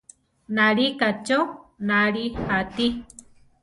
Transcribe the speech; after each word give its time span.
Nalíka 0.57 1.07
cho 1.25 1.39
náli 1.87 2.25
ati. 2.57 2.87